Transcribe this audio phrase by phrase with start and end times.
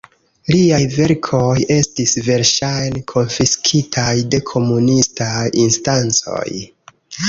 [0.53, 6.47] Liaj verkoj estis verŝajne konfiskitaj de komunistaj instancoj.